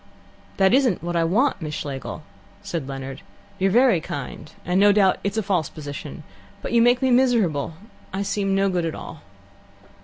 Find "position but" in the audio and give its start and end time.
5.69-6.71